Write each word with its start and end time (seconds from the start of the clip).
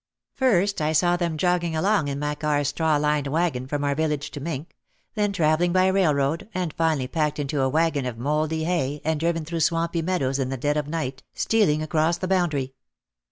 First 0.33 0.81
I 0.81 0.93
saw 0.93 1.15
them 1.15 1.37
jogging 1.37 1.75
along 1.75 2.07
in 2.07 2.17
Makar's 2.17 2.69
straw 2.69 2.97
lined 2.97 3.27
wagon 3.27 3.67
from 3.67 3.83
our 3.83 3.93
village 3.93 4.31
to 4.31 4.41
Mintck, 4.41 4.75
then 5.13 5.31
travelling 5.31 5.71
by 5.71 5.85
railroad 5.89 6.49
and 6.55 6.73
finally 6.73 7.07
packed 7.07 7.37
into 7.37 7.61
a 7.61 7.69
wagon 7.69 8.07
of 8.07 8.17
mouldy 8.17 8.63
hay 8.63 9.01
and 9.05 9.19
driven 9.19 9.45
through 9.45 9.59
swampy 9.59 10.01
meadows 10.01 10.39
in 10.39 10.49
the 10.49 10.57
dead 10.57 10.75
of 10.75 10.87
night, 10.87 11.21
stealing 11.35 11.83
across 11.83 12.17
the 12.17 12.27
boundary. 12.27 12.73